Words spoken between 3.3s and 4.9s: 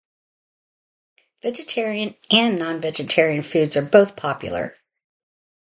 foods are both popular.